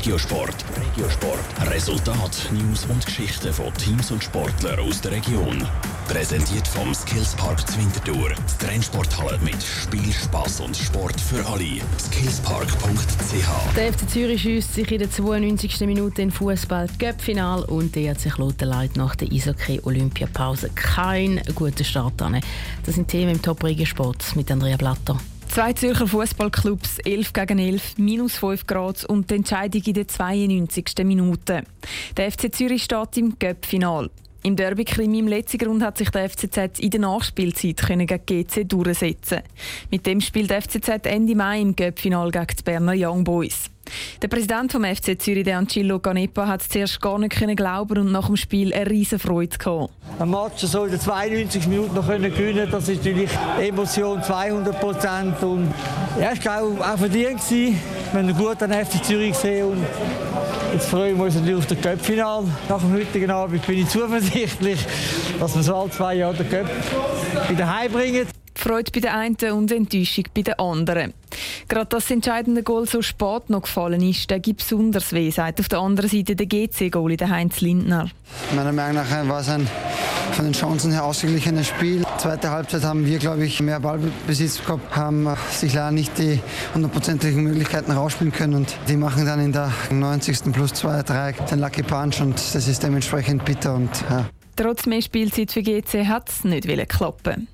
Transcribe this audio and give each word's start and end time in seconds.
Regiosport. 0.00 0.64
Regiosport. 0.96 1.70
Resultat, 1.70 2.48
News 2.52 2.86
und 2.86 3.04
Geschichten 3.04 3.52
von 3.52 3.70
Teams 3.74 4.10
und 4.10 4.24
Sportlern 4.24 4.80
aus 4.80 5.02
der 5.02 5.12
Region. 5.12 5.62
Präsentiert 6.08 6.66
vom 6.66 6.94
Skillspark 6.94 7.68
Zwintertour. 7.68 8.30
Die 8.30 8.64
Trennsporthalle 8.64 9.38
mit 9.44 9.62
Spiel, 9.62 10.10
Spass 10.10 10.58
und 10.60 10.74
Sport 10.74 11.20
für 11.20 11.46
alle. 11.46 11.82
Skillspark.ch. 11.98 13.76
Der 13.76 13.92
FC 13.92 14.08
Zürich 14.08 14.40
schießt 14.40 14.74
sich 14.74 14.90
in 14.90 15.00
der 15.00 15.10
92. 15.10 15.80
Minute 15.80 16.22
in 16.22 16.30
Fußball 16.30 16.88
Göppfinal 16.98 17.64
und 17.64 17.94
der 17.94 18.12
hat 18.12 18.20
sich 18.20 18.38
leidet 18.38 18.96
nach 18.96 19.16
der 19.16 19.28
Eishockey-Olympiapause 19.30 20.70
kein 20.74 21.42
guter 21.54 21.84
Start 21.84 22.22
an. 22.22 22.40
Das 22.86 22.94
sind 22.94 23.08
Themen 23.08 23.32
im 23.32 23.42
Top 23.42 23.62
Regiosport 23.62 24.34
mit 24.34 24.50
Andrea 24.50 24.78
Blatter. 24.78 25.18
Zwei 25.52 25.72
Zürcher 25.72 26.06
Fußballclubs 26.06 26.98
11 27.00 27.32
gegen 27.32 27.58
11, 27.58 27.98
minus 27.98 28.36
5 28.36 28.68
Grad 28.68 29.04
und 29.06 29.28
die 29.28 29.34
Entscheidung 29.34 29.82
in 29.84 29.94
der 29.94 30.06
92. 30.06 30.84
Minute. 31.02 31.64
Der 32.16 32.30
FC 32.30 32.54
Zürich 32.54 32.84
steht 32.84 33.16
im 33.16 33.36
Göpp-Final. 33.36 34.10
Im 34.44 34.54
Derby-Krimi 34.54 35.18
im 35.18 35.26
letzten 35.26 35.58
Grund 35.58 35.82
hat 35.82 35.98
sich 35.98 36.10
der 36.10 36.30
FCZ 36.30 36.78
in 36.78 36.90
der 36.90 37.00
Nachspielzeit 37.00 37.84
gegen 37.84 38.06
GC 38.06 38.68
durchsetzen. 38.68 39.40
Mit 39.90 40.06
dem 40.06 40.20
spielt 40.20 40.50
der 40.50 40.62
FCZ 40.62 41.06
Ende 41.06 41.34
Mai 41.34 41.60
im 41.60 41.74
Göpp-Final 41.74 42.30
gegen 42.30 42.46
die 42.56 42.62
Berner 42.62 42.94
Young 42.96 43.24
Boys. 43.24 43.70
Der 44.22 44.28
Präsident 44.28 44.72
vom 44.72 44.84
FC 44.84 45.20
Zürich, 45.20 45.44
der 45.44 45.58
Angelo 45.58 45.98
Canepa, 45.98 46.46
hat 46.46 46.62
zuerst 46.62 47.00
gar 47.00 47.18
nicht 47.18 47.36
glauben 47.56 47.98
und 47.98 48.12
nach 48.12 48.26
dem 48.26 48.36
Spiel 48.36 48.72
eine 48.72 48.90
riesen 48.90 49.18
Freude 49.18 49.56
gehabt. 49.56 49.92
Ein 50.18 50.30
Match 50.30 50.62
so 50.62 50.84
in 50.84 50.90
den 50.90 51.00
92 51.00 51.66
Minuten 51.66 51.94
noch 51.94 52.06
können 52.06 52.32
gewinnen, 52.32 52.68
das 52.70 52.88
ist 52.88 53.04
natürlich 53.04 53.30
Emotion 53.60 54.22
200 54.22 54.80
Prozent 54.80 55.42
und 55.42 55.72
ja, 56.20 56.32
es 56.32 56.44
war 56.44 56.62
auch, 56.62 56.98
verdient 56.98 57.40
gewesen. 57.40 57.78
Wir 58.12 58.20
haben 58.20 58.36
gut 58.36 58.62
an 58.62 58.72
FC 58.72 59.02
Zürich 59.04 59.32
gesehen 59.32 59.66
und 59.66 59.86
jetzt 60.72 60.88
freuen 60.88 61.16
wir 61.16 61.24
uns 61.24 61.34
natürlich 61.36 61.56
auf 61.56 61.66
das 61.66 61.80
Cup-Final. 61.80 62.44
Nach 62.68 62.80
dem 62.80 62.92
heutigen 62.92 63.30
Abend 63.30 63.66
bin 63.66 63.78
ich 63.78 63.88
zuversichtlich, 63.88 64.80
dass 65.38 65.54
wir 65.54 65.62
so 65.62 65.76
alle 65.76 65.90
zwei 65.90 66.14
Jahre 66.14 66.34
den 66.34 66.50
Cup 66.50 66.66
wieder 67.48 67.78
heimbringen. 67.78 68.26
Freude 68.60 68.92
bei 68.92 69.00
den 69.00 69.10
einen 69.10 69.52
und 69.52 69.72
Enttäuschung 69.72 70.24
bei 70.34 70.42
den 70.42 70.58
anderen. 70.58 71.14
Gerade 71.68 71.86
dass 71.86 72.04
das 72.04 72.10
entscheidende 72.10 72.62
Goal 72.62 72.86
so 72.86 73.02
spät 73.02 73.48
noch 73.48 73.62
gefallen 73.62 74.02
ist, 74.02 74.28
der 74.30 74.40
gibt 74.40 74.60
besonders 74.60 75.12
weh, 75.12 75.30
sagt 75.30 75.60
auf 75.60 75.68
der 75.68 75.78
anderen 75.78 76.10
Seite 76.10 76.36
der 76.36 76.46
GC-Goalie, 76.46 77.16
der 77.16 77.30
Heinz 77.30 77.60
Lindner. 77.60 78.10
Meiner 78.54 78.72
Meinung 78.72 79.02
nach 79.02 79.28
war 79.28 79.40
es 79.40 79.48
ein 79.48 79.66
von 80.32 80.44
den 80.44 80.54
Chancen 80.54 80.92
her 80.92 81.04
ausgeglichenes 81.04 81.68
Spiel. 81.68 82.04
Zweite 82.18 82.50
Halbzeit 82.50 82.84
haben 82.84 83.04
wir, 83.04 83.18
glaube 83.18 83.44
ich, 83.44 83.60
mehr 83.60 83.80
Ballbesitz 83.80 84.60
gehabt, 84.64 84.94
haben 84.94 85.28
sich 85.50 85.74
leider 85.74 85.90
nicht 85.90 86.18
die 86.18 86.40
hundertprozentigen 86.74 87.42
Möglichkeiten 87.42 87.90
rausspielen 87.92 88.32
können 88.32 88.54
und 88.54 88.76
die 88.88 88.96
machen 88.96 89.26
dann 89.26 89.40
in 89.40 89.52
der 89.52 89.72
90. 89.90 90.52
plus 90.52 90.72
2, 90.74 91.02
3 91.02 91.32
den 91.50 91.58
Lucky 91.58 91.82
Punch 91.82 92.20
und 92.20 92.36
das 92.36 92.68
ist 92.68 92.82
dementsprechend 92.82 93.44
bitter. 93.44 93.74
Und, 93.74 93.90
ja. 94.08 94.28
Trotz 94.56 94.86
mehr 94.86 95.02
Spielzeit 95.02 95.50
für 95.50 95.62
GC 95.62 96.06
hat 96.06 96.28
es 96.28 96.44
nicht 96.44 96.66
klappen 96.88 97.48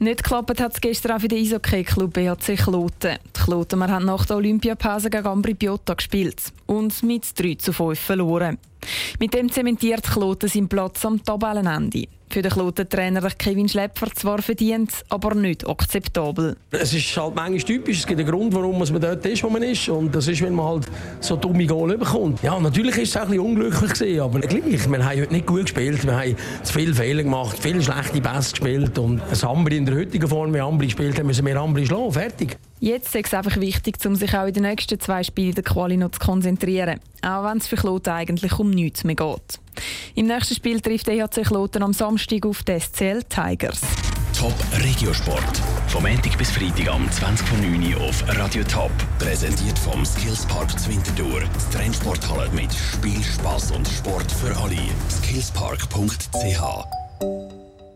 nicht 0.00 0.22
geklappt 0.22 0.60
hat 0.60 0.74
es 0.74 0.80
gestern 0.80 1.12
auch 1.12 1.20
für 1.20 1.28
den 1.28 1.38
Eishockey-Club 1.38 2.12
BHC 2.12 2.56
Kloten. 2.56 3.18
Die 3.36 3.40
Kloten 3.40 3.82
haben 3.82 4.04
nach 4.04 4.26
der 4.26 4.36
Olympiapause 4.36 5.10
gegen 5.10 5.26
Ambri 5.26 5.54
Piotta 5.54 5.94
gespielt 5.94 6.40
und 6.66 7.02
mit 7.02 7.38
3 7.38 7.54
zu 7.56 7.72
5 7.72 7.98
verloren. 7.98 8.58
Mit 9.18 9.34
dem 9.34 9.50
zementiert 9.50 10.04
Kloten 10.04 10.48
seinen 10.48 10.68
Platz 10.68 11.04
am 11.04 11.22
Tabellenende. 11.22 12.06
Für 12.30 12.42
den 12.42 12.52
Kloten-Trainer 12.52 13.26
Kevin 13.38 13.68
Schlepfer 13.68 14.08
zwar 14.14 14.42
verdient, 14.42 14.90
aber 15.08 15.34
nicht 15.34 15.66
akzeptabel. 15.66 16.56
Es 16.70 16.92
ist 16.92 17.16
halt 17.16 17.34
manchmal 17.34 17.60
typisch. 17.60 18.00
Es 18.00 18.06
gibt 18.06 18.20
einen 18.20 18.28
Grund, 18.28 18.54
warum 18.54 18.78
man 18.78 19.00
dort 19.00 19.24
ist, 19.24 19.42
wo 19.42 19.48
man 19.48 19.62
ist. 19.62 19.88
Und 19.88 20.14
das 20.14 20.28
ist, 20.28 20.42
wenn 20.42 20.54
man 20.54 20.66
halt 20.66 20.86
so 21.20 21.36
dumme 21.36 21.66
Goal 21.66 21.96
bekommt. 21.96 22.42
Ja, 22.42 22.60
natürlich 22.60 22.98
ist 22.98 23.10
es 23.10 23.16
auch 23.16 23.22
ein 23.22 23.28
bisschen 23.28 23.44
unglücklich 23.44 23.92
gewesen, 23.94 24.20
aber 24.20 24.40
gleich. 24.40 24.90
Wir 24.90 25.04
haben 25.04 25.20
heute 25.20 25.32
nicht 25.32 25.46
gut 25.46 25.62
gespielt. 25.62 26.04
Wir 26.04 26.16
haben 26.16 26.36
zu 26.62 26.72
viele 26.72 26.94
Fehler 26.94 27.22
gemacht, 27.22 27.56
viele 27.58 27.82
schlechte 27.82 28.20
Pässe 28.20 28.50
gespielt. 28.50 28.98
Und 28.98 29.22
das 29.30 29.42
Ambri 29.42 29.78
in 29.78 29.86
der 29.86 29.96
heutigen 29.96 30.28
Form, 30.28 30.52
wie 30.52 30.60
Ambri 30.60 30.86
gespielt 30.86 31.18
haben, 31.18 31.26
müssen 31.26 31.46
wir 31.46 31.56
Ambri 31.56 31.86
schlagen. 31.86 32.12
Fertig. 32.12 32.58
Jetzt 32.80 33.14
ist 33.14 33.26
es 33.26 33.34
einfach 33.34 33.58
wichtig, 33.58 33.96
um 34.04 34.14
sich 34.14 34.36
auch 34.36 34.46
in 34.46 34.54
den 34.54 34.62
nächsten 34.62 35.00
zwei 35.00 35.24
Spielen 35.24 35.54
der 35.54 35.64
Quali 35.64 35.96
noch 35.96 36.12
zu 36.12 36.20
konzentrieren. 36.20 37.00
Auch 37.22 37.44
wenn 37.44 37.58
es 37.58 37.66
für 37.66 37.76
Kloten 37.76 38.12
eigentlich 38.12 38.56
um 38.58 38.70
nichts 38.70 39.02
mehr 39.02 39.16
geht. 39.16 39.58
Im 40.14 40.26
nächsten 40.26 40.54
Spiel 40.54 40.80
trifft 40.80 41.08
EHC 41.08 41.44
Kloten 41.44 41.82
am 41.82 41.92
Samstag 41.92 42.46
auf 42.46 42.62
die 42.62 42.78
SCL 42.78 43.22
Tigers. 43.24 43.80
Top 44.38 44.54
Regiosport. 44.84 45.58
Vom 45.88 46.04
Montag 46.04 46.38
bis 46.38 46.50
Freitag 46.50 46.88
am 46.88 47.08
20.09 47.08 47.96
Uhr 47.96 48.08
auf 48.08 48.22
Radio 48.38 48.62
Top. 48.64 48.92
Präsentiert 49.18 49.78
vom 49.78 50.04
Skillspark 50.04 50.78
Zwintertour. 50.78 51.40
Die 51.40 51.76
Trendsporthalle 51.76 52.48
mit 52.50 52.72
Spiel, 52.72 53.22
Spass 53.22 53.72
und 53.72 53.88
Sport 53.88 54.30
für 54.30 54.56
alle. 54.56 54.76
Skillspark.ch 55.10 57.67